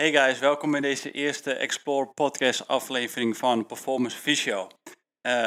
Hey 0.00 0.12
guys, 0.12 0.38
welkom 0.38 0.70
bij 0.70 0.80
deze 0.80 1.10
eerste 1.10 1.52
Explore 1.52 2.06
podcast 2.06 2.68
aflevering 2.68 3.36
van 3.36 3.66
Performance 3.66 4.16
Physio. 4.16 4.68
Uh, 5.26 5.46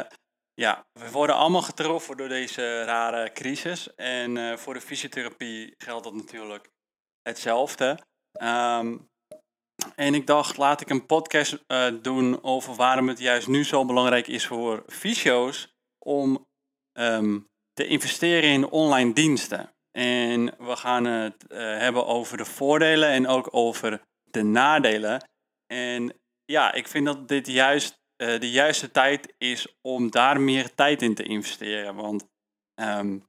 ja, 0.54 0.86
we 0.92 1.10
worden 1.10 1.36
allemaal 1.36 1.62
getroffen 1.62 2.16
door 2.16 2.28
deze 2.28 2.84
rare 2.84 3.32
crisis 3.32 3.94
en 3.94 4.36
uh, 4.36 4.56
voor 4.56 4.74
de 4.74 4.80
fysiotherapie 4.80 5.74
geldt 5.78 6.04
dat 6.04 6.14
natuurlijk 6.14 6.70
hetzelfde. 7.22 7.98
Um, 8.42 9.08
en 9.94 10.14
ik 10.14 10.26
dacht, 10.26 10.56
laat 10.56 10.80
ik 10.80 10.90
een 10.90 11.06
podcast 11.06 11.64
uh, 11.68 11.86
doen 12.02 12.42
over 12.42 12.74
waarom 12.74 13.08
het 13.08 13.18
juist 13.18 13.48
nu 13.48 13.64
zo 13.64 13.84
belangrijk 13.84 14.26
is 14.26 14.46
voor 14.46 14.84
fysio's 14.86 15.74
om 15.98 16.46
um, 16.98 17.48
te 17.72 17.86
investeren 17.86 18.50
in 18.50 18.70
online 18.70 19.12
diensten. 19.12 19.74
En 19.98 20.54
we 20.58 20.76
gaan 20.76 21.04
het 21.04 21.44
hebben 21.48 22.06
over 22.06 22.36
de 22.36 22.44
voordelen 22.44 23.08
en 23.08 23.26
ook 23.26 23.48
over 23.50 24.00
de 24.34 24.42
nadelen. 24.42 25.28
En 25.66 26.12
ja, 26.44 26.72
ik 26.72 26.88
vind 26.88 27.06
dat 27.06 27.28
dit 27.28 27.46
juist 27.46 28.02
uh, 28.22 28.40
de 28.40 28.50
juiste 28.50 28.90
tijd 28.90 29.34
is 29.38 29.76
om 29.80 30.10
daar 30.10 30.40
meer 30.40 30.74
tijd 30.74 31.02
in 31.02 31.14
te 31.14 31.22
investeren. 31.22 31.94
Want 31.94 32.26
um, 32.80 33.26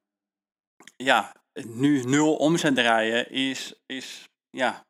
ja, 0.95 1.35
nu 1.63 2.03
nul 2.03 2.35
omzet 2.35 2.75
draaien 2.75 3.31
is, 3.31 3.73
is, 3.85 4.29
ja, 4.49 4.85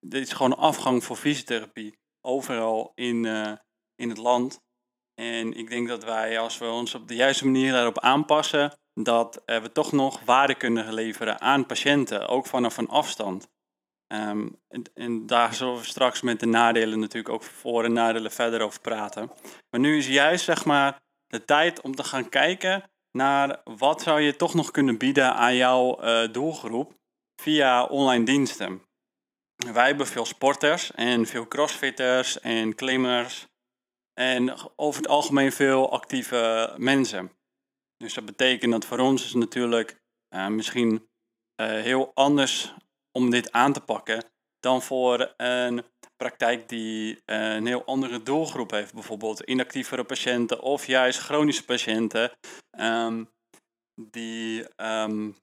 dit 0.00 0.26
is 0.26 0.32
gewoon 0.32 0.56
afgang 0.56 1.04
voor 1.04 1.16
fysiotherapie. 1.16 1.98
Overal 2.20 2.92
in, 2.94 3.24
uh, 3.24 3.52
in 3.94 4.08
het 4.08 4.18
land. 4.18 4.60
En 5.14 5.52
ik 5.52 5.68
denk 5.68 5.88
dat 5.88 6.04
wij, 6.04 6.38
als 6.38 6.58
we 6.58 6.66
ons 6.66 6.94
op 6.94 7.08
de 7.08 7.14
juiste 7.14 7.44
manier 7.44 7.72
daarop 7.72 7.98
aanpassen, 7.98 8.72
dat 8.94 9.42
uh, 9.46 9.62
we 9.62 9.72
toch 9.72 9.92
nog 9.92 10.20
waarde 10.20 10.54
kunnen 10.54 10.92
leveren 10.94 11.40
aan 11.40 11.66
patiënten, 11.66 12.28
ook 12.28 12.46
vanaf 12.46 12.76
een 12.76 12.88
afstand. 12.88 13.48
Um, 14.12 14.60
en, 14.94 15.26
daar 15.26 15.54
zullen 15.54 15.76
we 15.76 15.84
straks 15.84 16.20
met 16.20 16.40
de 16.40 16.46
nadelen 16.46 16.98
natuurlijk 16.98 17.34
ook 17.34 17.42
voor- 17.42 17.84
en 17.84 17.92
nadelen 17.92 18.30
verder 18.30 18.60
over 18.60 18.80
praten. 18.80 19.30
Maar 19.70 19.80
nu 19.80 19.96
is 19.96 20.08
juist 20.08 20.44
zeg 20.44 20.64
maar 20.64 21.00
de 21.26 21.44
tijd 21.44 21.80
om 21.80 21.94
te 21.94 22.04
gaan 22.04 22.28
kijken 22.28 22.90
naar 23.12 23.60
wat 23.64 24.02
zou 24.02 24.20
je 24.20 24.36
toch 24.36 24.54
nog 24.54 24.70
kunnen 24.70 24.98
bieden 24.98 25.34
aan 25.34 25.56
jouw 25.56 26.02
uh, 26.02 26.32
doelgroep 26.32 26.94
via 27.42 27.84
online 27.84 28.24
diensten. 28.24 28.82
Wij 29.72 29.86
hebben 29.86 30.06
veel 30.06 30.24
sporters 30.24 30.92
en 30.92 31.26
veel 31.26 31.48
crossfitters 31.48 32.40
en 32.40 32.74
klimmers 32.74 33.46
en 34.14 34.54
over 34.76 35.00
het 35.00 35.10
algemeen 35.10 35.52
veel 35.52 35.92
actieve 35.92 36.74
mensen. 36.76 37.32
Dus 37.96 38.14
dat 38.14 38.24
betekent 38.24 38.72
dat 38.72 38.84
voor 38.84 38.98
ons 38.98 39.24
is 39.24 39.34
natuurlijk 39.34 40.00
uh, 40.34 40.46
misschien 40.46 41.08
uh, 41.60 41.66
heel 41.66 42.10
anders 42.14 42.74
om 43.12 43.30
dit 43.30 43.52
aan 43.52 43.72
te 43.72 43.80
pakken 43.80 44.24
dan 44.60 44.82
voor 44.82 45.34
een 45.36 45.84
praktijk 46.16 46.68
die 46.68 47.22
eh, 47.24 47.54
een 47.54 47.66
heel 47.66 47.84
andere 47.84 48.22
doelgroep 48.22 48.70
heeft. 48.70 48.94
Bijvoorbeeld 48.94 49.40
inactievere 49.40 50.04
patiënten 50.04 50.60
of 50.60 50.86
juist 50.86 51.18
chronische 51.18 51.64
patiënten 51.64 52.30
um, 52.80 53.30
die 53.94 54.66
um, 54.76 55.36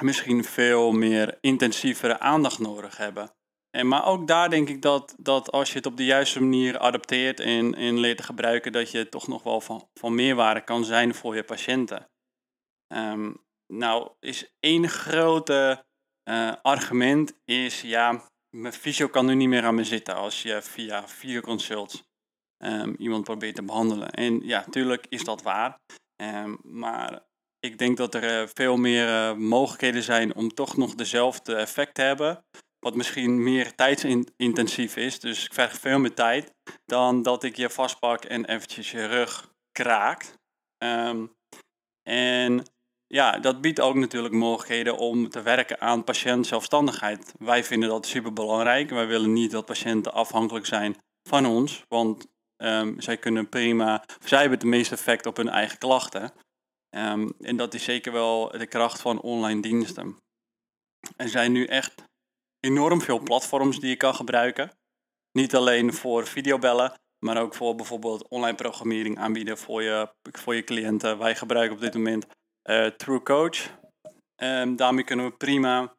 misschien 0.00 0.44
veel 0.44 0.92
meer 0.92 1.38
intensievere 1.40 2.18
aandacht 2.18 2.58
nodig 2.58 2.96
hebben. 2.96 3.30
En, 3.70 3.88
maar 3.88 4.06
ook 4.06 4.26
daar 4.26 4.50
denk 4.50 4.68
ik 4.68 4.82
dat, 4.82 5.14
dat 5.18 5.52
als 5.52 5.70
je 5.70 5.76
het 5.76 5.86
op 5.86 5.96
de 5.96 6.04
juiste 6.04 6.40
manier 6.40 6.78
adapteert 6.78 7.40
en, 7.40 7.74
en 7.74 7.98
leert 7.98 8.16
te 8.16 8.22
gebruiken, 8.22 8.72
dat 8.72 8.90
je 8.90 9.08
toch 9.08 9.28
nog 9.28 9.42
wel 9.42 9.60
van, 9.60 9.88
van 9.94 10.14
meerwaarde 10.14 10.64
kan 10.64 10.84
zijn 10.84 11.14
voor 11.14 11.36
je 11.36 11.44
patiënten. 11.44 12.10
Um, 12.94 13.44
nou, 13.66 14.10
is 14.20 14.54
één 14.60 14.88
grote 14.88 15.84
uh, 16.24 16.52
argument 16.62 17.32
is, 17.44 17.80
ja, 17.80 18.22
mijn 18.56 18.72
fysio 18.72 19.08
kan 19.08 19.26
nu 19.26 19.34
niet 19.34 19.48
meer 19.48 19.64
aan 19.64 19.74
me 19.74 19.84
zitten 19.84 20.14
als 20.14 20.42
je 20.42 20.62
via 20.62 21.08
videoconsults 21.08 22.02
um, 22.64 22.94
iemand 22.98 23.24
probeert 23.24 23.54
te 23.54 23.62
behandelen. 23.62 24.10
En 24.10 24.40
ja, 24.40 24.58
natuurlijk 24.58 25.06
is 25.08 25.24
dat 25.24 25.42
waar. 25.42 25.78
Um, 26.22 26.58
maar 26.62 27.22
ik 27.58 27.78
denk 27.78 27.96
dat 27.96 28.14
er 28.14 28.42
uh, 28.42 28.48
veel 28.54 28.76
meer 28.76 29.08
uh, 29.08 29.32
mogelijkheden 29.32 30.02
zijn 30.02 30.34
om 30.34 30.54
toch 30.54 30.76
nog 30.76 30.94
dezelfde 30.94 31.54
effect 31.54 31.94
te 31.94 32.02
hebben. 32.02 32.44
Wat 32.78 32.94
misschien 32.94 33.42
meer 33.42 33.74
tijdsintensief 33.74 34.96
is. 34.96 35.20
Dus 35.20 35.44
ik 35.44 35.54
verg 35.54 35.78
veel 35.78 35.98
meer 35.98 36.14
tijd 36.14 36.54
dan 36.84 37.22
dat 37.22 37.42
ik 37.42 37.56
je 37.56 37.70
vastpak 37.70 38.24
en 38.24 38.44
eventjes 38.44 38.90
je 38.90 39.06
rug 39.06 39.54
kraakt. 39.72 40.38
Um, 40.84 41.34
en 42.02 42.62
ja, 43.12 43.38
dat 43.38 43.60
biedt 43.60 43.80
ook 43.80 43.94
natuurlijk 43.94 44.34
mogelijkheden 44.34 44.96
om 44.96 45.28
te 45.28 45.42
werken 45.42 45.80
aan 45.80 46.04
patiëntzelfstandigheid. 46.04 47.34
Wij 47.38 47.64
vinden 47.64 47.88
dat 47.88 48.06
super 48.06 48.32
belangrijk. 48.32 48.90
Wij 48.90 49.06
willen 49.06 49.32
niet 49.32 49.50
dat 49.50 49.64
patiënten 49.64 50.12
afhankelijk 50.12 50.66
zijn 50.66 50.96
van 51.28 51.46
ons, 51.46 51.84
want 51.88 52.26
um, 52.56 53.00
zij 53.00 53.16
kunnen 53.16 53.48
prima, 53.48 54.04
zij 54.24 54.40
hebben 54.40 54.58
het 54.58 54.68
meeste 54.68 54.94
effect 54.94 55.26
op 55.26 55.36
hun 55.36 55.48
eigen 55.48 55.78
klachten. 55.78 56.32
Um, 56.90 57.32
en 57.40 57.56
dat 57.56 57.74
is 57.74 57.84
zeker 57.84 58.12
wel 58.12 58.48
de 58.48 58.66
kracht 58.66 59.00
van 59.00 59.20
online 59.20 59.62
diensten. 59.62 60.16
Er 61.16 61.28
zijn 61.28 61.52
nu 61.52 61.64
echt 61.64 62.04
enorm 62.60 63.00
veel 63.00 63.18
platforms 63.18 63.80
die 63.80 63.88
je 63.88 63.96
kan 63.96 64.14
gebruiken. 64.14 64.70
Niet 65.32 65.54
alleen 65.54 65.92
voor 65.92 66.26
videobellen, 66.26 66.92
maar 67.18 67.42
ook 67.42 67.54
voor 67.54 67.74
bijvoorbeeld 67.74 68.28
online 68.28 68.56
programmering 68.56 69.18
aanbieden 69.18 69.58
voor 69.58 69.82
je, 69.82 70.08
voor 70.22 70.54
je 70.54 70.64
cliënten. 70.64 71.18
Wij 71.18 71.36
gebruiken 71.36 71.76
op 71.76 71.82
dit 71.82 71.94
moment 71.94 72.26
uh, 72.70 72.86
True 72.86 73.22
Coach. 73.22 73.80
Um, 74.36 74.76
daarmee 74.76 75.04
kunnen 75.04 75.26
we 75.26 75.36
prima 75.36 75.94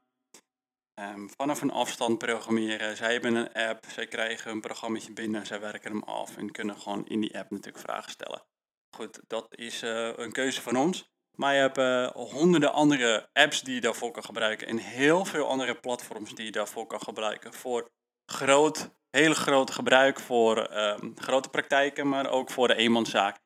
um, 0.99 1.29
vanaf 1.37 1.61
een 1.61 1.71
afstand 1.71 2.17
programmeren. 2.17 2.97
Zij 2.97 3.11
hebben 3.11 3.35
een 3.35 3.53
app, 3.53 3.85
zij 3.85 4.07
krijgen 4.07 4.51
een 4.51 4.61
programma 4.61 4.99
binnen, 5.13 5.45
zij 5.45 5.59
werken 5.59 5.91
hem 5.91 6.03
af 6.03 6.37
en 6.37 6.51
kunnen 6.51 6.77
gewoon 6.77 7.07
in 7.07 7.21
die 7.21 7.37
app 7.37 7.49
natuurlijk 7.49 7.85
vragen 7.85 8.11
stellen. 8.11 8.43
Goed, 8.95 9.19
dat 9.27 9.45
is 9.49 9.83
uh, 9.83 10.17
een 10.17 10.31
keuze 10.31 10.61
van 10.61 10.75
ons. 10.75 11.11
Maar 11.37 11.53
je 11.53 11.59
hebt 11.59 12.13
honderden 12.13 12.73
andere 12.73 13.29
apps 13.33 13.61
die 13.61 13.75
je 13.75 13.81
daarvoor 13.81 14.11
kan 14.11 14.23
gebruiken 14.23 14.67
en 14.67 14.77
heel 14.77 15.25
veel 15.25 15.47
andere 15.47 15.75
platforms 15.75 16.35
die 16.35 16.45
je 16.45 16.51
daarvoor 16.51 16.87
kan 16.87 17.01
gebruiken. 17.01 17.53
Voor 17.53 17.89
groot, 18.31 18.89
heel 19.09 19.33
groot 19.33 19.71
gebruik 19.71 20.19
voor 20.19 20.77
um, 20.77 21.13
grote 21.15 21.49
praktijken, 21.49 22.09
maar 22.09 22.29
ook 22.29 22.51
voor 22.51 22.67
de 22.67 22.75
eenmanszaak 22.75 23.37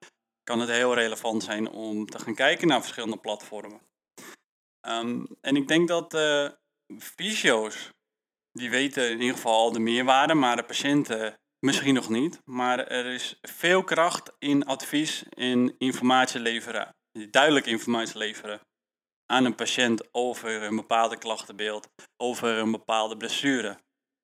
kan 0.47 0.59
het 0.59 0.69
heel 0.69 0.93
relevant 0.93 1.43
zijn 1.43 1.69
om 1.69 2.05
te 2.05 2.19
gaan 2.19 2.35
kijken 2.35 2.67
naar 2.67 2.81
verschillende 2.81 3.17
platformen. 3.17 3.81
Um, 4.87 5.27
en 5.41 5.55
ik 5.55 5.67
denk 5.67 5.87
dat 5.87 6.13
uh, 6.13 6.49
fysio's, 6.99 7.91
die 8.51 8.69
weten 8.69 9.09
in 9.09 9.19
ieder 9.21 9.35
geval 9.35 9.53
al 9.53 9.71
de 9.71 9.79
meerwaarde, 9.79 10.33
maar 10.33 10.55
de 10.55 10.63
patiënten 10.63 11.39
misschien 11.59 11.93
nog 11.93 12.09
niet. 12.09 12.41
Maar 12.45 12.87
er 12.87 13.05
is 13.05 13.39
veel 13.41 13.83
kracht 13.83 14.31
in 14.39 14.65
advies 14.65 15.23
en 15.29 15.75
informatie 15.77 16.39
leveren, 16.39 16.95
duidelijk 17.29 17.65
informatie 17.65 18.17
leveren 18.17 18.61
aan 19.25 19.45
een 19.45 19.55
patiënt 19.55 20.13
over 20.13 20.63
een 20.63 20.75
bepaalde 20.75 21.17
klachtenbeeld, 21.17 21.87
over 22.17 22.57
een 22.57 22.71
bepaalde 22.71 23.17
blessure. 23.17 23.77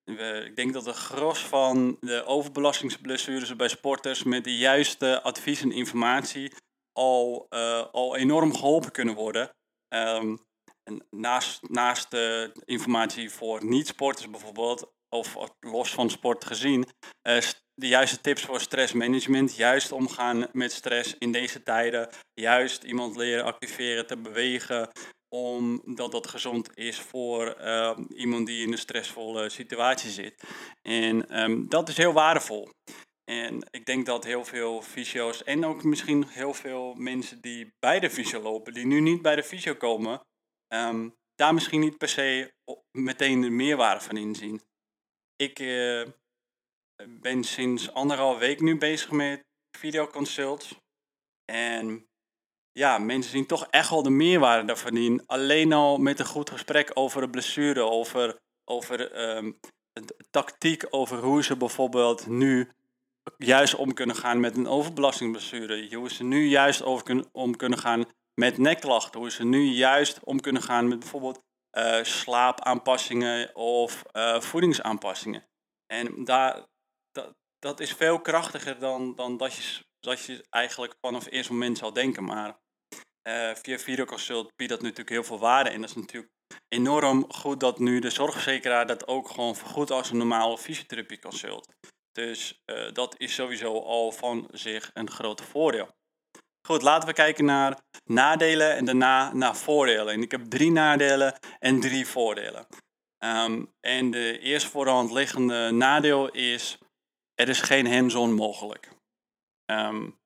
Ik 0.06 0.56
denk 0.56 0.74
dat 0.74 0.84
de 0.84 0.94
gros 0.94 1.40
van 1.40 1.98
de 2.00 2.26
overbelastingsblessures 2.26 3.56
bij 3.56 3.68
sporters 3.68 4.24
met 4.24 4.44
de 4.44 4.58
juiste 4.58 5.22
advies 5.22 5.62
en 5.62 5.72
informatie 5.72 6.54
al, 6.92 7.48
uh, 7.50 7.86
al 7.92 8.16
enorm 8.16 8.56
geholpen 8.56 8.92
kunnen 8.92 9.16
worden. 9.16 9.50
Um, 9.96 10.40
en 10.84 11.06
naast, 11.10 11.70
naast 11.70 12.12
de 12.12 12.52
informatie 12.66 13.30
voor 13.30 13.66
niet-sporters 13.66 14.30
bijvoorbeeld, 14.30 14.92
of 15.10 15.38
los 15.60 15.94
van 15.94 16.10
sport 16.10 16.46
gezien, 16.46 16.86
uh, 17.28 17.38
de 17.76 17.88
juiste 17.88 18.22
tips 18.22 18.42
voor 18.42 18.62
stressmanagement, 18.62 19.56
juist 19.56 19.92
omgaan 19.92 20.48
met 20.52 20.72
stress 20.72 21.16
in 21.18 21.32
deze 21.32 21.64
tijden, 21.64 22.10
juist 22.34 22.84
iemand 22.84 23.16
leren 23.16 23.46
activeren, 23.46 24.08
te 24.08 24.18
bewegen, 24.18 24.90
omdat 25.34 26.12
dat 26.12 26.28
gezond 26.28 26.78
is 26.78 27.00
voor 27.00 27.58
uh, 27.62 27.98
iemand 28.16 28.48
die 28.48 28.66
in 28.66 28.72
een 28.72 28.78
stressvolle 28.78 29.50
situatie 29.50 30.10
zit. 30.10 30.44
En 30.82 31.42
um, 31.42 31.70
dat 31.70 31.90
is 31.90 31.98
heel 31.98 32.14
waardevol. 32.14 32.70
En 33.32 33.68
ik 33.70 33.86
denk 33.86 34.06
dat 34.06 34.24
heel 34.24 34.46
veel 34.46 34.82
fysio's 34.82 35.44
en 35.44 35.66
ook 35.66 35.84
misschien 35.84 36.28
heel 36.28 36.54
veel 36.54 36.94
mensen 36.94 37.42
die 37.42 37.74
bij 37.80 38.00
de 38.00 38.10
fysio 38.10 38.42
lopen, 38.42 38.74
die 38.74 38.86
nu 38.86 39.00
niet 39.00 39.22
bij 39.22 39.36
de 39.36 39.44
fysio 39.44 39.76
komen, 39.76 40.22
um, 40.74 41.16
daar 41.36 41.54
misschien 41.54 41.80
niet 41.80 41.98
per 41.98 42.10
se 42.10 42.54
meteen 42.92 43.42
de 43.42 43.50
meerwaarde 43.50 44.02
van 44.02 44.18
inzien. 44.18 44.62
Ik 45.36 45.60
uh, 45.60 46.08
ben 47.08 47.44
sinds 47.44 47.94
anderhalf 47.94 48.40
week 48.40 48.62
nu 48.62 48.78
bezig 48.78 49.12
met 49.12 49.44
videoconsults. 49.78 50.76
En 51.52 52.08
ja, 52.74 52.98
mensen 52.98 53.32
zien 53.32 53.46
toch 53.46 53.68
echt 53.70 53.90
wel 53.90 54.04
de 54.04 54.10
meerwaarde 54.10 54.68
daarvan 54.68 54.98
in. 54.98 55.24
Alleen 55.26 55.74
al 55.74 55.98
met 55.98 56.20
een 56.20 56.26
goed 56.26 56.50
gesprek 56.50 56.92
over 56.94 57.24
een 57.24 57.32
blessure, 57.32 57.82
over, 57.82 58.40
over 58.66 59.30
um, 59.36 59.60
tactiek, 60.30 60.86
over 60.90 61.18
hoe 61.18 61.44
ze 61.44 61.58
bijvoorbeeld 61.58 62.28
nu 62.28 62.72
juist 63.38 63.76
om 63.76 63.94
kunnen 63.94 64.16
gaan 64.16 64.40
met 64.40 64.58
een 64.58 64.68
overbelastingblessure. 64.68 65.96
Hoe 65.96 66.12
ze 66.12 66.24
nu 66.24 66.48
juist 66.48 66.84
over 66.84 67.04
kun, 67.04 67.30
om 67.32 67.56
kunnen 67.56 67.80
gaan 67.80 68.06
met 68.34 68.58
nekklachten. 68.58 69.20
Hoe 69.20 69.32
ze 69.32 69.44
nu 69.44 69.64
juist 69.64 70.20
om 70.24 70.40
kunnen 70.40 70.62
gaan 70.62 70.88
met 70.88 71.00
bijvoorbeeld 71.00 71.42
uh, 71.78 72.04
slaapaanpassingen 72.04 73.56
of 73.56 74.04
uh, 74.14 74.40
voedingsaanpassingen. 74.40 75.48
En 75.86 76.24
daar, 76.24 76.66
dat, 77.12 77.36
dat 77.60 77.80
is 77.80 77.94
veel 77.94 78.20
krachtiger 78.22 78.80
dan, 78.80 79.16
dan 79.16 79.38
dat, 79.38 79.54
je, 79.56 79.84
dat 80.00 80.26
je 80.26 80.46
eigenlijk 80.50 80.96
vanaf 81.02 81.24
het 81.24 81.34
eerste 81.34 81.52
moment 81.52 81.78
zou 81.78 81.94
denken. 81.94 82.24
Maar 82.24 82.62
uh, 83.28 83.56
via 83.56 83.78
videoconsult 83.78 84.52
biedt 84.56 84.72
dat 84.72 84.82
natuurlijk 84.82 85.10
heel 85.10 85.24
veel 85.24 85.40
waarde. 85.40 85.70
En 85.70 85.82
dat 85.82 85.90
is 85.90 85.96
natuurlijk 85.96 86.32
enorm 86.68 87.26
goed 87.34 87.60
dat 87.60 87.80
nu 87.80 88.00
de 88.00 88.10
zorgverzekeraar 88.10 88.88
dat 88.88 89.08
ook 89.08 89.30
gewoon 89.30 89.56
vergoedt 89.56 89.92
als 89.92 90.10
een 90.10 90.18
normale 90.18 90.58
fysiotherapieconsult. 90.58 91.68
Dus 92.12 92.62
uh, 92.66 92.92
dat 92.92 93.16
is 93.18 93.34
sowieso 93.34 93.80
al 93.82 94.12
van 94.12 94.48
zich 94.52 94.92
een 94.94 95.10
groot 95.10 95.42
voordeel. 95.42 95.90
Goed, 96.68 96.82
laten 96.82 97.08
we 97.08 97.14
kijken 97.14 97.46
naar 97.46 97.80
nadelen 98.04 98.76
en 98.76 98.86
daarna 98.86 99.34
naar 99.34 99.56
voordelen. 99.56 100.14
En 100.14 100.22
ik 100.22 100.32
heb 100.32 100.44
drie 100.44 100.72
nadelen 100.72 101.40
en 101.60 101.80
drie 101.80 102.08
voordelen. 102.08 102.68
Um, 103.24 103.74
en 103.80 104.12
de 104.12 104.40
eerst 104.40 104.68
voor 104.68 104.86
de 104.86 104.92
hand 104.92 105.12
liggende 105.12 105.72
nadeel 105.72 106.32
is, 106.32 106.78
er 107.36 107.50
is 107.50 107.62
geen 107.62 107.94
hands-on 107.94 108.34
mogelijk. 108.34 108.90
Um, 109.72 110.20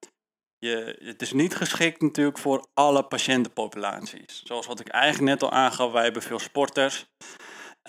je, 0.59 1.00
het 1.04 1.21
is 1.21 1.33
niet 1.33 1.56
geschikt 1.56 2.01
natuurlijk 2.01 2.38
voor 2.38 2.68
alle 2.74 3.04
patiëntenpopulaties. 3.04 4.42
Zoals 4.44 4.65
wat 4.65 4.80
ik 4.80 4.88
eigenlijk 4.88 5.33
net 5.33 5.44
al 5.44 5.57
aangaf, 5.57 5.92
wij 5.92 6.04
hebben 6.04 6.21
veel 6.21 6.39
sporters. 6.39 7.06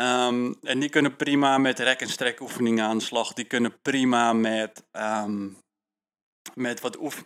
Um, 0.01 0.57
en 0.63 0.79
die 0.79 0.89
kunnen 0.89 1.17
prima 1.17 1.59
met 1.59 1.79
rek- 1.79 2.01
en 2.01 2.09
strekoefeningen 2.09 2.85
aan 2.85 2.99
de 2.99 3.05
slag. 3.05 3.33
Die 3.33 3.45
kunnen 3.45 3.81
prima 3.83 4.33
met, 4.33 4.85
um, 4.93 5.59
met 6.55 6.81
wat 6.81 6.99
oefen, 7.01 7.25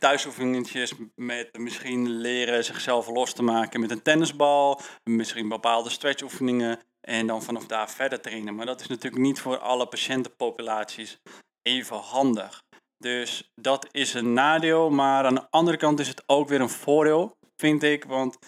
met 1.14 1.58
misschien 1.58 2.10
leren 2.10 2.64
zichzelf 2.64 3.06
los 3.06 3.32
te 3.32 3.42
maken 3.42 3.80
met 3.80 3.90
een 3.90 4.02
tennisbal, 4.02 4.80
misschien 5.04 5.48
bepaalde 5.48 5.90
stretchoefeningen 5.90 6.78
en 7.00 7.26
dan 7.26 7.42
vanaf 7.42 7.66
daar 7.66 7.90
verder 7.90 8.20
trainen. 8.20 8.54
Maar 8.54 8.66
dat 8.66 8.80
is 8.80 8.86
natuurlijk 8.86 9.22
niet 9.22 9.40
voor 9.40 9.58
alle 9.58 9.86
patiëntenpopulaties 9.86 11.18
even 11.62 11.96
handig. 11.96 12.62
Dus 13.02 13.50
dat 13.54 13.88
is 13.90 14.14
een 14.14 14.32
nadeel, 14.32 14.90
maar 14.90 15.24
aan 15.24 15.34
de 15.34 15.50
andere 15.50 15.76
kant 15.76 16.00
is 16.00 16.08
het 16.08 16.22
ook 16.26 16.48
weer 16.48 16.60
een 16.60 16.68
voordeel, 16.68 17.36
vind 17.56 17.82
ik. 17.82 18.04
Want 18.04 18.38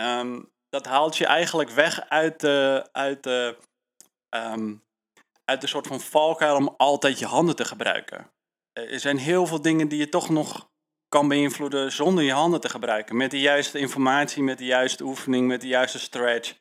um, 0.00 0.50
dat 0.68 0.86
haalt 0.86 1.16
je 1.16 1.26
eigenlijk 1.26 1.70
weg 1.70 2.08
uit 2.08 2.40
de, 2.40 2.88
uit 2.92 3.22
de, 3.22 3.56
um, 4.36 4.82
uit 5.44 5.60
de 5.60 5.66
soort 5.66 5.86
van 5.86 6.00
valkuil 6.00 6.56
om 6.56 6.74
altijd 6.76 7.18
je 7.18 7.26
handen 7.26 7.56
te 7.56 7.64
gebruiken. 7.64 8.30
Er 8.72 9.00
zijn 9.00 9.18
heel 9.18 9.46
veel 9.46 9.62
dingen 9.62 9.88
die 9.88 9.98
je 9.98 10.08
toch 10.08 10.28
nog 10.28 10.70
kan 11.08 11.28
beïnvloeden 11.28 11.92
zonder 11.92 12.24
je 12.24 12.32
handen 12.32 12.60
te 12.60 12.68
gebruiken. 12.68 13.16
Met 13.16 13.30
de 13.30 13.40
juiste 13.40 13.78
informatie, 13.78 14.42
met 14.42 14.58
de 14.58 14.64
juiste 14.64 15.04
oefening, 15.04 15.46
met 15.46 15.60
de 15.60 15.66
juiste 15.66 15.98
stretch. 15.98 16.56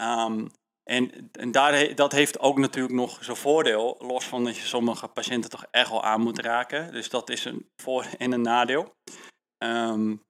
Um, 0.00 0.50
en, 0.90 1.30
en 1.32 1.52
daar, 1.52 1.94
dat 1.94 2.12
heeft 2.12 2.38
ook 2.38 2.58
natuurlijk 2.58 2.94
nog 2.94 3.18
zijn 3.20 3.36
voordeel, 3.36 3.96
los 3.98 4.24
van 4.24 4.44
dat 4.44 4.56
je 4.56 4.62
sommige 4.62 5.08
patiënten 5.08 5.50
toch 5.50 5.64
echt 5.70 5.90
wel 5.90 6.04
aan 6.04 6.20
moet 6.20 6.40
raken. 6.40 6.92
Dus 6.92 7.08
dat 7.08 7.30
is 7.30 7.44
een 7.44 7.70
voor- 7.82 8.06
en 8.18 8.32
een 8.32 8.42
nadeel. 8.42 8.94
Um, 9.64 10.22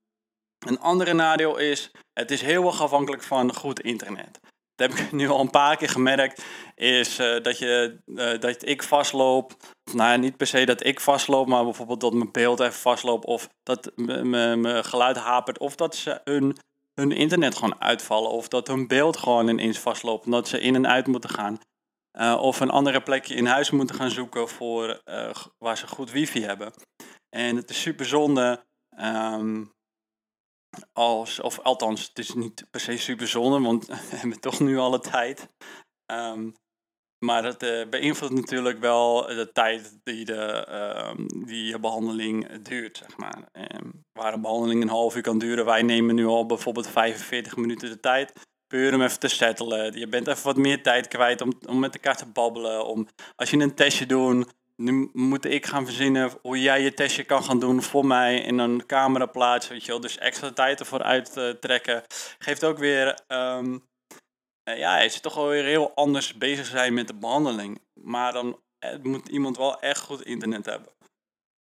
een 0.66 0.80
andere 0.80 1.12
nadeel 1.12 1.56
is, 1.56 1.90
het 2.12 2.30
is 2.30 2.42
heel 2.42 2.66
erg 2.66 2.82
afhankelijk 2.82 3.22
van 3.22 3.54
goed 3.54 3.80
internet. 3.80 4.38
Dat 4.74 4.90
heb 4.90 4.98
ik 4.98 5.12
nu 5.20 5.28
al 5.28 5.40
een 5.40 5.50
paar 5.50 5.76
keer 5.76 5.88
gemerkt, 5.88 6.44
is 6.74 7.18
uh, 7.18 7.42
dat, 7.42 7.58
je, 7.58 7.98
uh, 8.06 8.40
dat 8.40 8.66
ik 8.66 8.82
vastloop. 8.82 9.56
Nou 9.92 10.10
ja, 10.10 10.16
niet 10.16 10.36
per 10.36 10.46
se 10.46 10.64
dat 10.64 10.84
ik 10.84 11.00
vastloop, 11.00 11.46
maar 11.46 11.64
bijvoorbeeld 11.64 12.00
dat 12.00 12.12
mijn 12.12 12.32
beeld 12.32 12.60
even 12.60 12.72
vastloopt. 12.72 13.24
Of 13.24 13.48
dat 13.62 13.92
mijn 13.96 14.84
geluid 14.84 15.16
hapert. 15.16 15.58
Of 15.58 15.74
dat 15.74 15.94
ze 15.94 16.20
een 16.24 16.56
hun 16.96 17.12
internet 17.12 17.54
gewoon 17.54 17.81
uitvallen. 17.81 18.31
Of 18.31 18.48
dat 18.48 18.66
hun 18.66 18.87
beeld 18.87 19.16
gewoon 19.16 19.48
ineens 19.48 19.78
vastloopt. 19.78 20.25
Omdat 20.25 20.48
ze 20.48 20.60
in 20.60 20.75
en 20.75 20.87
uit 20.87 21.06
moeten 21.06 21.31
gaan. 21.31 21.58
Uh, 22.19 22.38
of 22.40 22.60
een 22.60 22.70
andere 22.70 23.00
plekje 23.00 23.34
in 23.34 23.46
huis 23.46 23.70
moeten 23.70 23.96
gaan 23.96 24.10
zoeken 24.10 24.48
voor, 24.48 25.02
uh, 25.04 25.34
waar 25.58 25.78
ze 25.78 25.87
goed 25.87 26.10
wifi 26.10 26.43
hebben. 26.43 26.72
En 27.28 27.56
het 27.56 27.70
is 27.70 27.81
super 27.81 28.06
zonde. 28.06 28.64
Um, 29.00 29.75
als, 30.93 31.40
of 31.40 31.58
althans, 31.60 32.08
het 32.08 32.19
is 32.19 32.34
niet 32.34 32.66
per 32.70 32.81
se 32.81 32.96
super 32.96 33.28
zonde, 33.28 33.60
want 33.60 33.87
we 34.10 34.16
hebben 34.16 34.40
toch 34.40 34.60
nu 34.60 34.78
alle 34.78 35.00
tijd. 35.00 35.49
Um, 36.12 36.54
maar 37.18 37.42
dat 37.42 37.62
uh, 37.62 37.88
beïnvloedt 37.88 38.34
natuurlijk 38.34 38.78
wel 38.78 39.26
de 39.26 39.50
tijd 39.52 39.98
die, 40.02 40.24
de, 40.24 40.66
uh, 40.70 41.26
die 41.46 41.64
je 41.64 41.80
behandeling 41.80 42.62
duurt, 42.62 42.96
zeg 42.96 43.16
maar. 43.16 43.48
Waar 44.12 44.32
een 44.32 44.40
behandeling 44.40 44.82
een 44.82 44.88
half 44.88 45.16
uur 45.16 45.22
kan 45.22 45.38
duren, 45.38 45.64
wij 45.64 45.82
nemen 45.82 46.14
nu 46.14 46.26
al 46.26 46.46
bijvoorbeeld 46.46 46.88
45 46.88 47.56
minuten 47.56 47.88
de 47.88 48.00
tijd. 48.00 48.32
Puur 48.66 48.94
om 48.94 49.02
even 49.02 49.18
te 49.18 49.28
settelen. 49.28 49.98
Je 49.98 50.08
bent 50.08 50.26
even 50.28 50.44
wat 50.44 50.56
meer 50.56 50.82
tijd 50.82 51.08
kwijt 51.08 51.40
om, 51.40 51.52
om 51.68 51.78
met 51.78 51.94
elkaar 51.94 52.16
te 52.16 52.26
babbelen. 52.26 52.86
Om, 52.86 53.08
als 53.36 53.50
je 53.50 53.58
een 53.58 53.74
testje 53.74 54.06
doet, 54.06 54.54
nu 54.76 55.10
moet 55.12 55.44
ik 55.44 55.66
gaan 55.66 55.84
verzinnen 55.84 56.30
hoe 56.42 56.60
jij 56.60 56.82
je 56.82 56.94
testje 56.94 57.24
kan 57.24 57.44
gaan 57.44 57.60
doen 57.60 57.82
voor 57.82 58.06
mij 58.06 58.40
in 58.40 58.58
een 58.58 58.86
camera 58.86 59.26
plaatsen, 59.26 59.72
weet 59.72 59.84
je 59.84 59.90
wel. 59.90 60.00
Dus 60.00 60.18
extra 60.18 60.50
tijd 60.50 60.80
ervoor 60.80 61.02
uittrekken. 61.02 62.02
Geeft 62.38 62.64
ook 62.64 62.78
weer... 62.78 63.18
Um, 63.28 63.84
uh, 64.68 64.78
ja, 64.78 64.98
is 64.98 65.20
toch 65.20 65.34
wel 65.34 65.48
weer 65.48 65.64
heel 65.64 65.94
anders 65.94 66.34
bezig 66.34 66.66
zijn 66.66 66.94
met 66.94 67.06
de 67.06 67.14
behandeling. 67.14 67.80
Maar 68.00 68.32
dan 68.32 68.60
eh, 68.78 68.98
moet 69.02 69.28
iemand 69.28 69.56
wel 69.56 69.80
echt 69.80 70.00
goed 70.00 70.22
internet 70.22 70.66
hebben. 70.66 70.92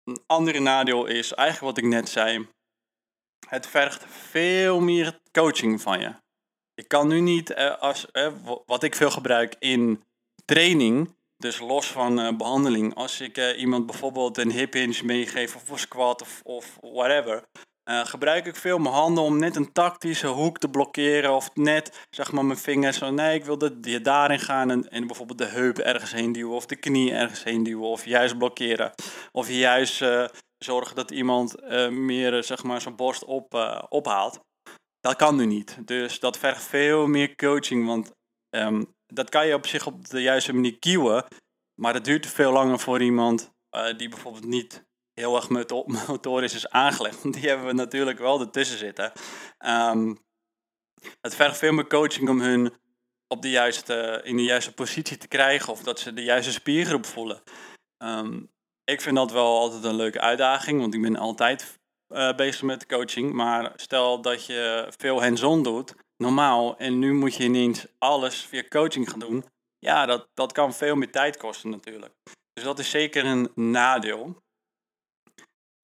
Een 0.04 0.22
andere 0.26 0.60
nadeel 0.60 1.06
is 1.06 1.32
eigenlijk 1.32 1.76
wat 1.76 1.84
ik 1.84 1.90
net 1.90 2.08
zei. 2.08 2.48
Het 3.48 3.66
vergt 3.66 4.04
veel 4.08 4.80
meer 4.80 5.20
coaching 5.32 5.80
van 5.80 6.00
je. 6.00 6.14
Ik 6.74 6.88
kan 6.88 7.08
nu 7.08 7.20
niet, 7.20 7.50
eh, 7.50 7.78
als, 7.78 8.10
eh, 8.10 8.32
wat 8.66 8.82
ik 8.82 8.94
veel 8.94 9.10
gebruik 9.10 9.56
in 9.58 10.04
training, 10.44 11.14
dus 11.36 11.58
los 11.58 11.86
van 11.86 12.36
behandeling, 12.36 12.94
als 12.94 13.20
ik 13.20 13.56
iemand 13.56 13.86
bijvoorbeeld 13.86 14.38
een 14.38 14.50
hip 14.50 14.72
hinge 14.72 15.04
meegeef 15.04 15.54
of 15.54 15.68
een 15.68 15.78
squat 15.78 16.22
of, 16.22 16.40
of 16.44 16.78
whatever, 16.80 17.44
uh, 17.90 18.04
gebruik 18.04 18.46
ik 18.46 18.56
veel 18.56 18.78
mijn 18.78 18.94
handen 18.94 19.24
om 19.24 19.38
net 19.38 19.56
een 19.56 19.72
tactische 19.72 20.26
hoek 20.26 20.58
te 20.58 20.68
blokkeren. 20.68 21.34
Of 21.34 21.54
net, 21.54 22.06
zeg 22.10 22.32
maar, 22.32 22.44
mijn 22.44 22.58
vingers 22.58 22.98
zo, 22.98 23.10
nee, 23.10 23.34
ik 23.34 23.44
wil 23.44 23.58
dat 23.58 23.72
je 23.80 24.00
daarin 24.00 24.38
gaan. 24.38 24.70
En, 24.70 24.88
en 24.88 25.06
bijvoorbeeld 25.06 25.38
de 25.38 25.44
heup 25.44 25.78
ergens 25.78 26.12
heen 26.12 26.32
duwen. 26.32 26.56
Of 26.56 26.66
de 26.66 26.76
knie 26.76 27.12
ergens 27.12 27.44
heen 27.44 27.62
duwen. 27.62 27.88
Of 27.88 28.04
juist 28.04 28.38
blokkeren. 28.38 28.92
Of 29.32 29.48
juist 29.48 30.02
uh, 30.02 30.24
zorgen 30.58 30.96
dat 30.96 31.10
iemand 31.10 31.62
uh, 31.62 31.88
meer, 31.88 32.44
zeg 32.44 32.62
maar, 32.62 32.80
zijn 32.80 32.96
borst 32.96 33.24
op, 33.24 33.54
ophaalt. 33.88 34.40
Dat 35.00 35.16
kan 35.16 35.36
nu 35.36 35.46
niet. 35.46 35.86
Dus 35.86 36.20
dat 36.20 36.38
vergt 36.38 36.62
veel 36.62 37.06
meer 37.06 37.34
coaching. 37.34 37.86
Want 37.86 38.10
um, 38.50 38.94
dat 39.06 39.28
kan 39.28 39.46
je 39.46 39.54
op 39.54 39.66
zich 39.66 39.86
op 39.86 40.08
de 40.08 40.22
juiste 40.22 40.52
manier 40.52 40.78
kieuwen. 40.78 41.24
Maar 41.80 41.92
dat 41.92 42.04
duurt 42.04 42.26
veel 42.26 42.52
langer 42.52 42.78
voor 42.78 43.02
iemand 43.02 43.54
die 43.96 44.08
bijvoorbeeld 44.08 44.44
niet 44.44 44.84
heel 45.20 45.36
erg 45.36 45.48
motorisch 46.08 46.54
is 46.54 46.68
aangelegd. 46.68 47.20
Want 47.22 47.34
die 47.34 47.48
hebben 47.48 47.66
we 47.66 47.72
natuurlijk 47.72 48.18
wel 48.18 48.40
ertussen 48.40 48.78
zitten. 48.78 49.12
Um, 49.66 50.18
het 51.20 51.34
vergt 51.34 51.58
veel 51.58 51.72
meer 51.72 51.86
coaching 51.86 52.28
om 52.28 52.40
hun 52.40 52.72
op 53.28 53.42
de 53.42 53.50
juiste, 53.50 54.20
in 54.24 54.36
de 54.36 54.42
juiste 54.42 54.72
positie 54.72 55.16
te 55.16 55.28
krijgen. 55.28 55.72
Of 55.72 55.82
dat 55.82 56.00
ze 56.00 56.12
de 56.12 56.22
juiste 56.22 56.52
spiergroep 56.52 57.06
voelen. 57.06 57.42
Um, 57.98 58.50
ik 58.84 59.00
vind 59.00 59.16
dat 59.16 59.32
wel 59.32 59.58
altijd 59.58 59.84
een 59.84 59.94
leuke 59.94 60.20
uitdaging. 60.20 60.80
Want 60.80 60.94
ik 60.94 61.02
ben 61.02 61.16
altijd 61.16 61.78
uh, 62.08 62.34
bezig 62.34 62.62
met 62.62 62.86
coaching. 62.86 63.32
Maar 63.32 63.72
stel 63.76 64.20
dat 64.20 64.46
je 64.46 64.92
veel 64.96 65.22
hands-on 65.22 65.62
doet. 65.62 65.94
Normaal. 66.16 66.78
En 66.78 66.98
nu 66.98 67.14
moet 67.14 67.34
je 67.34 67.44
ineens 67.44 67.86
alles 67.98 68.40
via 68.40 68.62
coaching 68.68 69.10
gaan 69.10 69.18
doen. 69.18 69.44
Ja, 69.78 70.06
dat, 70.06 70.28
dat 70.34 70.52
kan 70.52 70.74
veel 70.74 70.94
meer 70.94 71.10
tijd 71.10 71.36
kosten 71.36 71.70
natuurlijk. 71.70 72.14
Dus 72.52 72.64
dat 72.64 72.78
is 72.78 72.90
zeker 72.90 73.24
een 73.24 73.50
nadeel. 73.54 74.44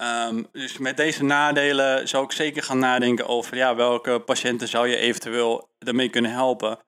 Um, 0.03 0.47
dus 0.53 0.79
met 0.79 0.97
deze 0.97 1.25
nadelen 1.25 2.09
zou 2.09 2.25
ik 2.25 2.33
zeker 2.33 2.63
gaan 2.63 2.79
nadenken 2.79 3.27
over 3.27 3.57
ja, 3.57 3.75
welke 3.75 4.21
patiënten 4.21 4.69
zou 4.69 4.89
je 4.89 4.97
eventueel 4.97 5.69
ermee 5.79 6.09
kunnen 6.09 6.31
helpen. 6.31 6.79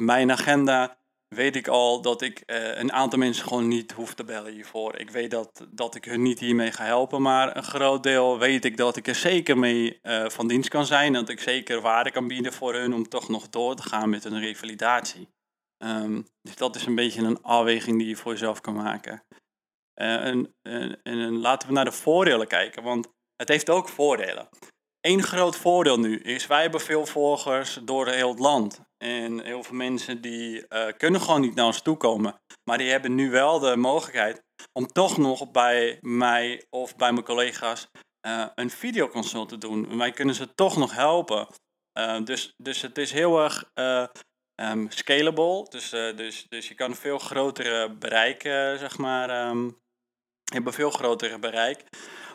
Mijn 0.00 0.30
agenda 0.32 0.96
weet 1.28 1.56
ik 1.56 1.68
al 1.68 2.00
dat 2.00 2.22
ik 2.22 2.42
uh, 2.46 2.78
een 2.78 2.92
aantal 2.92 3.18
mensen 3.18 3.46
gewoon 3.46 3.68
niet 3.68 3.92
hoef 3.92 4.14
te 4.14 4.24
bellen 4.24 4.52
hiervoor. 4.52 4.98
Ik 4.98 5.10
weet 5.10 5.30
dat, 5.30 5.66
dat 5.70 5.94
ik 5.94 6.04
hun 6.04 6.22
niet 6.22 6.38
hiermee 6.38 6.72
ga 6.72 6.84
helpen, 6.84 7.22
maar 7.22 7.56
een 7.56 7.62
groot 7.62 8.02
deel 8.02 8.38
weet 8.38 8.64
ik 8.64 8.76
dat 8.76 8.96
ik 8.96 9.06
er 9.06 9.14
zeker 9.14 9.58
mee 9.58 9.98
uh, 10.02 10.28
van 10.28 10.48
dienst 10.48 10.68
kan 10.68 10.86
zijn. 10.86 11.12
Dat 11.12 11.28
ik 11.28 11.40
zeker 11.40 11.80
waarde 11.80 12.10
kan 12.10 12.28
bieden 12.28 12.52
voor 12.52 12.74
hun 12.74 12.94
om 12.94 13.08
toch 13.08 13.28
nog 13.28 13.48
door 13.48 13.74
te 13.74 13.82
gaan 13.82 14.10
met 14.10 14.24
hun 14.24 14.40
revalidatie. 14.40 15.28
Um, 15.78 16.26
dus 16.42 16.56
dat 16.56 16.76
is 16.76 16.86
een 16.86 16.94
beetje 16.94 17.22
een 17.22 17.42
afweging 17.42 17.98
die 17.98 18.08
je 18.08 18.16
voor 18.16 18.32
jezelf 18.32 18.60
kan 18.60 18.74
maken. 18.74 19.22
Uh, 20.00 20.26
en, 20.26 20.54
en, 20.62 21.02
en, 21.02 21.38
laten 21.40 21.68
we 21.68 21.74
naar 21.74 21.84
de 21.84 21.92
voordelen 21.92 22.46
kijken, 22.46 22.82
want 22.82 23.08
het 23.36 23.48
heeft 23.48 23.70
ook 23.70 23.88
voordelen. 23.88 24.48
Eén 25.00 25.22
groot 25.22 25.56
voordeel 25.56 25.98
nu 25.98 26.18
is, 26.18 26.46
wij 26.46 26.62
hebben 26.62 26.80
veel 26.80 27.06
volgers 27.06 27.78
door 27.82 28.08
heel 28.08 28.28
het 28.28 28.38
land. 28.38 28.80
En 29.04 29.44
heel 29.44 29.62
veel 29.62 29.76
mensen 29.76 30.20
die 30.20 30.64
uh, 30.68 30.86
kunnen 30.96 31.20
gewoon 31.20 31.40
niet 31.40 31.54
naar 31.54 31.66
ons 31.66 31.82
toe 31.82 31.96
komen. 31.96 32.34
Maar 32.70 32.78
die 32.78 32.90
hebben 32.90 33.14
nu 33.14 33.30
wel 33.30 33.58
de 33.58 33.76
mogelijkheid 33.76 34.42
om 34.72 34.86
toch 34.86 35.16
nog 35.16 35.50
bij 35.50 35.98
mij 36.00 36.64
of 36.70 36.96
bij 36.96 37.12
mijn 37.12 37.24
collega's 37.24 37.90
uh, 38.26 38.46
een 38.54 38.70
videoconsult 38.70 39.48
te 39.48 39.58
doen. 39.58 39.96
Wij 39.96 40.10
kunnen 40.10 40.34
ze 40.34 40.54
toch 40.54 40.76
nog 40.76 40.94
helpen. 40.94 41.46
dus, 42.24 42.54
dus 42.56 42.82
het 42.82 42.98
is 42.98 43.12
heel 43.12 43.42
erg 43.42 43.70
ehm, 43.74 44.86
scalable. 44.88 45.66
Dus, 45.70 45.90
dus, 45.90 46.46
dus 46.48 46.68
je 46.68 46.74
kan 46.74 46.94
veel 46.94 47.18
grotere 47.18 47.94
bereik, 47.94 48.42
zeg 48.78 48.98
maar. 48.98 49.48
Um, 49.48 49.82
een 50.52 50.72
veel 50.72 50.90
grotere 50.90 51.38
bereik. 51.38 51.84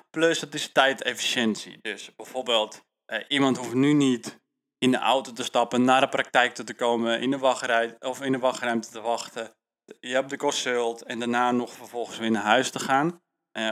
Plus 0.10 0.42
het 0.42 0.54
is 0.54 0.72
tijdefficiëntie. 0.72 1.78
Dus 1.82 2.16
bijvoorbeeld, 2.16 2.82
iemand 3.28 3.58
hoeft 3.58 3.74
nu 3.74 3.94
niet 3.94 4.40
in 4.78 4.92
de 4.92 4.98
auto 4.98 5.32
te 5.32 5.44
stappen, 5.44 5.84
naar 5.84 6.02
de 6.02 6.10
praktijk 6.10 6.54
te 6.54 6.74
komen, 6.74 7.22
in 7.22 7.32
de 7.32 7.38
wachtrij 7.38 7.96
of 8.00 8.22
in 8.22 8.32
de 8.32 8.40
wachtruimte 8.40 8.90
te 8.90 9.02
wachten. 9.02 9.54
Je 10.00 10.14
hebt 10.14 10.30
de 10.30 10.38
consult 10.38 11.02
en 11.02 11.20
daarna 11.20 11.52
nog 11.52 11.74
vervolgens 11.74 12.18
weer 12.18 12.32
naar 12.32 12.44
huis 12.44 12.72
te 12.72 12.80
gaan. 12.80 13.22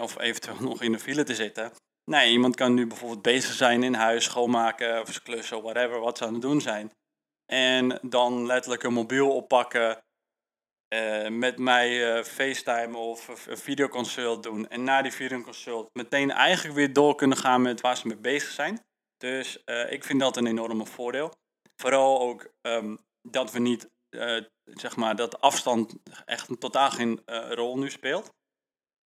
of 0.01 0.19
eventueel 0.19 0.61
nog 0.69 0.81
in 0.81 0.91
de 0.91 0.99
file 0.99 1.23
te 1.23 1.35
zitten. 1.35 1.71
Nee, 2.11 2.31
iemand 2.31 2.55
kan 2.55 2.73
nu 2.73 2.87
bijvoorbeeld 2.87 3.21
bezig 3.21 3.53
zijn 3.53 3.83
in 3.83 3.93
huis, 3.93 4.23
schoonmaken 4.23 5.01
of 5.01 5.21
klussen, 5.21 5.61
whatever, 5.61 5.99
wat 5.99 6.17
ze 6.17 6.25
aan 6.25 6.33
het 6.33 6.41
doen 6.41 6.61
zijn. 6.61 6.91
En 7.45 7.99
dan 8.01 8.45
letterlijk 8.45 8.83
een 8.83 8.93
mobiel 8.93 9.35
oppakken, 9.35 10.03
uh, 10.93 11.27
met 11.27 11.59
mij 11.59 12.17
uh, 12.17 12.23
FaceTime 12.23 12.97
of 12.97 13.47
een 13.47 13.57
videoconsult 13.57 14.43
doen. 14.43 14.67
En 14.67 14.83
na 14.83 15.01
die 15.01 15.11
videoconsult 15.11 15.89
meteen 15.93 16.31
eigenlijk 16.31 16.75
weer 16.75 16.93
door 16.93 17.15
kunnen 17.15 17.37
gaan 17.37 17.61
met 17.61 17.81
waar 17.81 17.97
ze 17.97 18.07
mee 18.07 18.17
bezig 18.17 18.49
zijn. 18.49 18.85
Dus 19.17 19.61
uh, 19.65 19.91
ik 19.91 20.03
vind 20.03 20.19
dat 20.19 20.37
een 20.37 20.47
enorme 20.47 20.85
voordeel. 20.85 21.33
Vooral 21.75 22.19
ook 22.19 22.53
um, 22.61 23.05
dat 23.21 23.51
we 23.51 23.59
niet, 23.59 23.89
zeg 24.63 24.95
maar, 24.95 25.15
dat 25.15 25.41
afstand 25.41 25.95
echt 26.25 26.59
totaal 26.59 26.91
geen 26.91 27.21
rol 27.49 27.77
nu 27.77 27.89
speelt. 27.89 28.35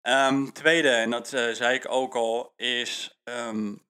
Um, 0.02 0.54
tweede, 0.54 0.90
en 0.90 1.10
dat 1.10 1.28
zei 1.28 1.76
ik 1.76 1.92
ook 1.92 2.16
al, 2.16 2.54
is 2.56 3.20
um, 3.24 3.86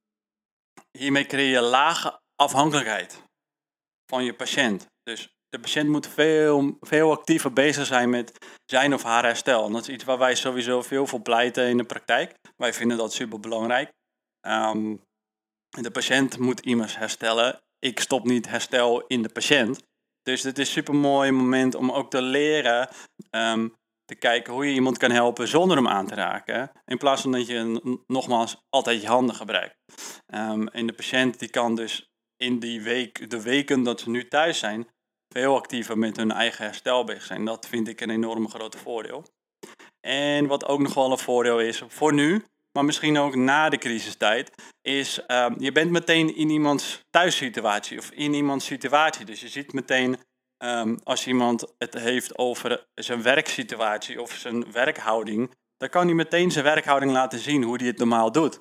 hiermee 0.98 1.26
creëer 1.26 1.52
je 1.52 1.62
lage 1.62 2.20
afhankelijkheid 2.36 3.24
van 4.06 4.24
je 4.24 4.36
patiënt. 4.36 4.86
Dus 5.04 5.34
de 5.50 5.60
patiënt 5.60 5.90
moet 5.90 6.08
veel, 6.08 6.78
veel 6.80 7.12
actiever 7.12 7.54
bezig 7.54 7.86
zijn 7.86 8.10
met 8.10 8.38
zijn 8.66 8.94
of 8.94 9.04
haar 9.04 9.24
herstel. 9.24 9.66
En 9.66 9.72
dat 9.74 9.82
is 9.82 9.94
iets 9.94 10.04
waar 10.04 10.18
wij 10.18 10.36
sowieso 10.36 10.82
veel 10.82 11.08
voor 11.08 11.22
pleiten 11.22 11.68
in 11.68 11.78
de 11.78 11.84
praktijk. 11.84 12.34
Wij 12.58 12.74
vinden 12.74 12.98
dat 12.98 13.14
super 13.14 13.40
belangrijk. 13.40 13.92
Um, 14.48 15.04
de 15.70 15.92
patiënt 15.92 16.38
moet 16.38 16.62
immers 16.62 16.98
herstellen. 16.98 17.60
Ik 17.80 18.00
stop 18.00 18.26
niet 18.26 18.50
herstel 18.50 19.04
in 19.08 19.22
de 19.22 19.30
patiënt. 19.30 19.88
Dus 20.22 20.42
dit 20.42 20.58
is 20.58 20.68
een 20.68 20.74
super 20.74 20.96
mooi 20.96 21.32
moment 21.32 21.76
om 21.76 21.92
ook 21.92 22.10
te 22.10 22.22
leren 22.22 22.90
um, 23.32 23.76
te 24.06 24.16
kijken 24.16 24.54
hoe 24.54 24.66
je 24.66 24.74
iemand 24.74 24.98
kan 24.98 25.12
helpen 25.12 25.48
zonder 25.48 25.78
hem 25.78 25.88
aan 25.88 26.08
te 26.08 26.16
raken. 26.16 26.72
In 26.86 26.98
plaats 26.98 27.22
van 27.22 27.32
dat 27.32 27.48
je 27.48 28.02
nogmaals 28.08 28.58
altijd 28.70 29.02
je 29.02 29.08
handen 29.08 29.36
gebruikt. 29.36 29.76
Um, 30.34 30.68
en 30.68 30.88
de 30.88 30.94
patiënt 30.94 31.40
die 31.40 31.50
kan 31.50 31.76
dus 31.76 32.10
in 32.38 32.60
die 32.60 32.82
week, 32.82 33.30
de 33.30 33.42
weken 33.42 33.84
dat 33.84 34.00
ze 34.00 34.10
nu 34.10 34.28
thuis 34.28 34.60
zijn, 34.60 34.88
veel 35.30 35.56
actiever 35.56 35.98
met 35.98 36.18
hun 36.18 36.32
eigen 36.32 36.66
herstel 36.66 37.04
bezig 37.04 37.24
zijn. 37.24 37.46
Dat 37.46 37.68
vind 37.68 37.88
ik 37.88 38.02
een 38.02 38.10
enorm 38.10 38.50
grote 38.50 38.78
voordeel. 38.78 39.26
En 40.02 40.48
wat 40.48 40.66
ook 40.66 40.80
nog 40.80 40.94
wel 40.94 41.12
een 41.12 41.18
voordeel 41.18 41.60
is 41.60 41.82
voor 41.88 42.14
nu, 42.14 42.46
maar 42.72 42.86
misschien 42.86 43.18
ook 43.18 43.36
na 43.36 43.70
de 43.70 43.78
crisistijd, 43.78 44.52
is 44.82 45.22
um, 45.28 45.56
je 45.58 45.72
bent 45.72 45.92
meteen 45.92 46.36
in 46.36 46.50
iemands 46.50 47.06
thuissituatie 47.10 47.98
of 47.98 48.12
in 48.12 48.34
iemands 48.34 48.66
situatie. 48.66 49.26
Dus 49.26 49.42
je 49.42 49.48
ziet 49.48 49.74
meteen 49.74 50.18
um, 50.58 51.00
als 51.04 51.28
iemand 51.28 51.74
het 51.78 51.94
heeft 51.94 52.38
over 52.38 52.88
zijn 52.96 53.22
werksituatie 53.22 54.22
of 54.22 54.32
zijn 54.32 54.72
werkhouding, 54.72 55.56
dan 55.78 55.90
kan 55.90 56.06
hij 56.06 56.16
meteen 56.16 56.52
zijn 56.52 56.66
werkhouding 56.66 57.12
laten 57.12 57.40
zien 57.40 57.64
hoe 57.64 57.78
hij 57.78 57.88
het 57.88 57.98
normaal 57.98 58.32
doet. 58.32 58.60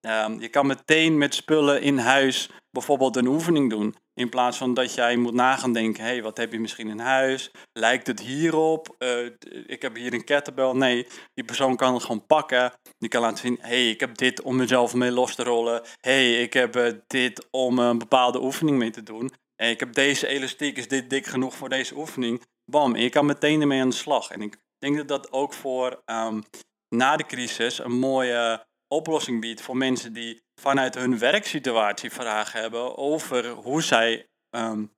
Um, 0.00 0.40
je 0.40 0.48
kan 0.48 0.66
meteen 0.66 1.18
met 1.18 1.34
spullen 1.34 1.82
in 1.82 1.98
huis 1.98 2.50
bijvoorbeeld 2.74 3.16
een 3.16 3.26
oefening 3.26 3.70
doen. 3.70 3.94
In 4.14 4.28
plaats 4.28 4.58
van 4.58 4.74
dat 4.74 4.94
jij 4.94 5.16
moet 5.16 5.34
nagaan 5.34 5.72
denken, 5.72 6.04
hé, 6.04 6.10
hey, 6.10 6.22
wat 6.22 6.36
heb 6.36 6.52
je 6.52 6.60
misschien 6.60 6.88
in 6.88 6.98
huis? 6.98 7.50
Lijkt 7.72 8.06
het 8.06 8.20
hierop? 8.20 8.96
Uh, 8.98 9.30
ik 9.66 9.82
heb 9.82 9.96
hier 9.96 10.12
een 10.14 10.24
kettlebell. 10.24 10.72
Nee, 10.72 11.06
die 11.34 11.44
persoon 11.44 11.76
kan 11.76 11.94
het 11.94 12.02
gewoon 12.02 12.26
pakken. 12.26 12.72
Die 12.98 13.08
kan 13.08 13.20
laten 13.20 13.38
zien, 13.38 13.58
hé, 13.60 13.68
hey, 13.68 13.90
ik 13.90 14.00
heb 14.00 14.16
dit 14.16 14.42
om 14.42 14.56
mezelf 14.56 14.94
mee 14.94 15.10
los 15.10 15.34
te 15.34 15.42
rollen. 15.42 15.82
Hé, 16.00 16.32
hey, 16.32 16.42
ik 16.42 16.52
heb 16.52 16.76
uh, 16.76 16.92
dit 17.06 17.46
om 17.50 17.78
een 17.78 17.98
bepaalde 17.98 18.42
oefening 18.42 18.78
mee 18.78 18.90
te 18.90 19.02
doen. 19.02 19.32
En 19.56 19.70
ik 19.70 19.80
heb 19.80 19.94
deze 19.94 20.26
elastiek, 20.26 20.76
is 20.76 20.88
dit 20.88 21.10
dik 21.10 21.26
genoeg 21.26 21.54
voor 21.54 21.68
deze 21.68 21.96
oefening? 21.96 22.42
Bam, 22.70 22.96
je 22.96 23.08
kan 23.08 23.26
meteen 23.26 23.60
ermee 23.60 23.80
aan 23.80 23.88
de 23.88 23.94
slag. 23.94 24.30
En 24.30 24.40
ik 24.40 24.56
denk 24.78 24.96
dat 24.96 25.08
dat 25.08 25.32
ook 25.32 25.52
voor 25.52 26.02
um, 26.06 26.42
na 26.88 27.16
de 27.16 27.26
crisis 27.26 27.78
een 27.78 27.98
mooie 27.98 28.66
oplossing 28.88 29.40
biedt 29.40 29.60
voor 29.60 29.76
mensen 29.76 30.12
die 30.12 30.43
vanuit 30.60 30.94
hun 30.94 31.18
werksituatie 31.18 32.10
vragen 32.10 32.60
hebben 32.60 32.96
over 32.96 33.48
hoe 33.48 33.82
zij, 33.82 34.26
um, 34.56 34.92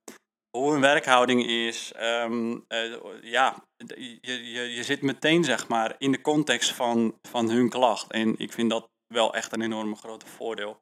hoe 0.57 0.71
hun 0.71 0.81
werkhouding 0.81 1.45
is. 1.45 1.93
Um, 1.99 2.65
uh, 2.67 3.21
ja, 3.21 3.63
je, 3.95 4.17
je, 4.21 4.61
je 4.73 4.83
zit 4.83 5.01
meteen 5.01 5.43
zeg 5.43 5.67
maar 5.67 5.95
in 5.97 6.11
de 6.11 6.21
context 6.21 6.71
van, 6.71 7.19
van 7.27 7.49
hun 7.49 7.69
klacht. 7.69 8.11
En 8.11 8.37
ik 8.37 8.51
vind 8.51 8.69
dat 8.69 8.89
wel 9.13 9.33
echt 9.33 9.53
een 9.53 9.61
enorme 9.61 9.95
grote 9.95 10.27
voordeel. 10.27 10.79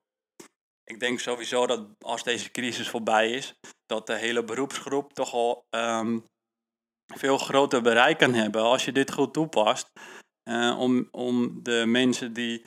Ik 0.84 1.00
denk 1.00 1.20
sowieso 1.20 1.68
dat 1.68 1.88
als 2.00 2.24
deze 2.24 2.52
crisis 2.52 2.90
voorbij 2.90 3.32
is, 3.32 3.54
dat 3.86 4.08
de 4.08 4.16
hele 4.16 4.44
beroepsgroep 4.44 5.14
toch 5.14 5.34
al 5.34 5.66
um, 5.70 6.26
veel 7.14 7.38
groter 7.38 7.82
bereik 7.82 8.18
kan 8.18 8.34
hebben 8.34 8.62
als 8.62 8.86
je 8.86 8.92
dit 8.92 9.12
goed 9.12 9.34
toepast. 9.34 9.92
Uh, 10.50 10.80
om, 10.80 11.08
om 11.12 11.64
de 11.64 11.84
mensen 11.86 12.34
die, 12.34 12.66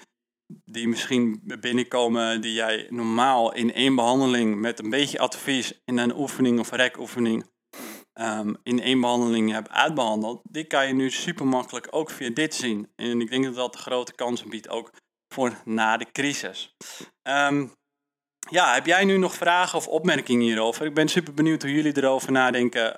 die 0.65 0.89
misschien 0.89 1.43
binnenkomen, 1.61 2.41
die 2.41 2.53
jij 2.53 2.87
normaal 2.91 3.55
in 3.55 3.73
één 3.75 3.95
behandeling 3.95 4.57
met 4.57 4.79
een 4.79 4.91
beetje 4.91 5.19
advies 5.19 5.81
in 5.85 5.99
een 5.99 6.17
oefening 6.17 6.59
of 6.59 6.71
rekoefening 6.71 7.45
um, 8.21 8.57
in 8.63 8.81
één 8.81 9.01
behandeling 9.01 9.53
hebt 9.53 9.71
uitbehandeld, 9.71 10.41
die 10.51 10.65
kan 10.65 10.87
je 10.87 10.93
nu 10.93 11.11
super 11.11 11.47
makkelijk 11.47 11.87
ook 11.91 12.11
via 12.11 12.31
dit 12.31 12.55
zien. 12.55 12.93
En 12.97 13.21
ik 13.21 13.31
denk 13.31 13.45
dat 13.45 13.55
dat 13.55 13.77
grote 13.77 14.15
kansen 14.15 14.49
biedt 14.49 14.69
ook 14.69 14.93
voor 15.35 15.53
na 15.65 15.97
de 15.97 16.07
crisis. 16.13 16.77
Um, 17.23 17.73
ja, 18.51 18.75
heb 18.75 18.87
jij 18.87 19.05
nu 19.05 19.17
nog 19.17 19.35
vragen 19.35 19.79
of 19.79 19.89
opmerkingen 19.89 20.43
hierover? 20.43 20.87
Ik 20.87 20.95
ben 20.95 21.09
super 21.09 21.35
benieuwd 21.35 21.63
hoe 21.63 21.75
jullie 21.75 21.97
erover 21.97 22.33
nadenken. 22.33 22.97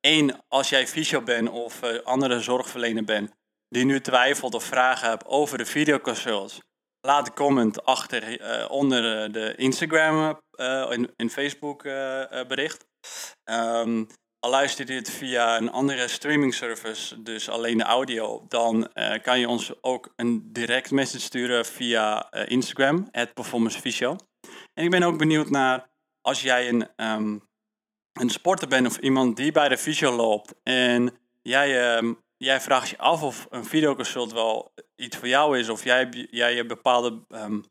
Eén, 0.00 0.30
ehm, 0.30 0.38
als 0.48 0.68
jij 0.68 0.86
fysio 0.86 1.22
bent 1.22 1.48
of 1.48 1.82
uh, 1.82 2.02
andere 2.02 2.40
zorgverlener 2.40 3.04
bent, 3.04 3.30
die 3.68 3.84
nu 3.84 4.00
twijfelt 4.00 4.54
of 4.54 4.64
vragen 4.64 5.08
hebt 5.08 5.26
over 5.26 5.58
de 5.58 5.66
videoconsults, 5.66 6.60
laat 7.00 7.26
een 7.26 7.34
comment 7.34 7.84
achter 7.84 8.40
uh, 8.40 8.70
onder 8.70 9.24
eh, 9.24 9.32
de 9.32 9.54
Instagram 9.56 10.40
en, 10.56 11.12
en 11.16 11.30
Facebook 11.30 11.82
bericht. 12.48 12.86
Um, 13.44 14.06
al 14.40 14.50
luister 14.50 14.86
je 14.86 14.98
het 14.98 15.10
via 15.10 15.56
een 15.56 15.70
andere 15.70 16.08
streaming 16.08 16.54
service, 16.54 17.22
dus 17.22 17.48
alleen 17.48 17.78
de 17.78 17.84
audio, 17.84 18.44
dan 18.48 18.90
kan 19.22 19.40
je 19.40 19.48
ons 19.48 19.72
ook 19.80 20.12
een 20.16 20.52
direct 20.52 20.90
message 20.90 21.24
sturen 21.24 21.66
via 21.66 22.30
Instagram, 22.32 23.10
@performancevisio. 23.34 24.16
En 24.74 24.84
ik 24.84 24.90
ben 24.90 25.02
ook 25.02 25.18
benieuwd 25.18 25.50
naar 25.50 25.88
als 26.20 26.42
jij 26.42 26.68
een, 26.68 26.88
um, 26.96 27.48
een 28.12 28.30
sporter 28.30 28.68
bent 28.68 28.86
of 28.86 28.96
iemand 28.98 29.36
die 29.36 29.52
bij 29.52 29.68
de 29.68 29.78
fysio 29.78 30.12
loopt 30.12 30.54
en 30.62 31.18
jij, 31.42 31.96
um, 31.96 32.18
jij 32.38 32.60
vraagt 32.60 32.88
je 32.88 32.98
af 32.98 33.22
of 33.22 33.46
een 33.50 33.64
videoconsult 33.64 34.32
wel 34.32 34.72
iets 34.96 35.16
voor 35.16 35.28
jou 35.28 35.58
is 35.58 35.68
of 35.68 35.84
jij, 35.84 36.26
jij 36.30 36.54
hebt 36.54 36.68
bepaalde 36.68 37.24
um, 37.28 37.64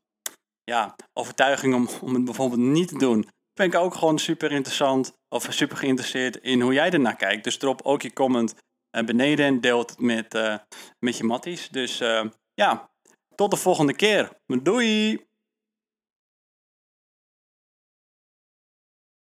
ja, 0.63 0.95
overtuiging 1.13 1.73
om, 1.73 1.89
om 2.01 2.13
het 2.13 2.25
bijvoorbeeld 2.25 2.61
niet 2.61 2.87
te 2.87 2.97
doen. 2.97 3.29
Ben 3.53 3.65
ik 3.65 3.75
ook 3.75 3.95
gewoon 3.95 4.19
super 4.19 4.51
interessant 4.51 5.13
of 5.29 5.47
super 5.49 5.77
geïnteresseerd 5.77 6.35
in 6.35 6.61
hoe 6.61 6.73
jij 6.73 6.91
ernaar 6.91 7.15
kijkt. 7.15 7.43
Dus 7.43 7.57
drop 7.57 7.81
ook 7.81 8.01
je 8.01 8.13
comment 8.13 8.55
uh, 8.97 9.03
beneden 9.03 9.45
en 9.45 9.61
deel 9.61 9.79
het 9.79 9.99
met, 9.99 10.35
uh, 10.35 10.57
met 10.99 11.17
je 11.17 11.23
matties. 11.23 11.69
Dus 11.69 12.01
uh, 12.01 12.23
ja, 12.53 12.89
tot 13.35 13.51
de 13.51 13.57
volgende 13.57 13.95
keer. 13.95 14.29
Doei! 14.45 15.26